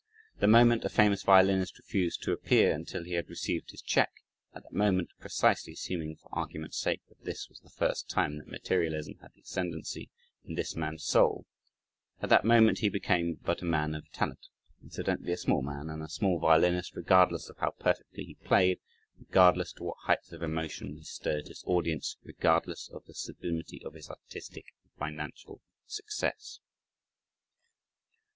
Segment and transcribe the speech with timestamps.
[0.39, 4.11] The moment a famous violinist refused "to appear" until he had received his check,
[4.51, 8.47] at that moment, precisely (assuming for argument's sake, that this was the first time that
[8.47, 10.09] materialism had the ascendancy
[10.43, 11.45] in this man's soul)
[12.19, 14.47] at that moment he became but a man of "talent"
[14.81, 18.79] incidentally, a small man and a small violinist, regardless of how perfectly he played,
[19.19, 23.93] regardless to what heights of emotion he stirred his audience, regardless of the sublimity of
[23.93, 26.59] his artistic and financial success.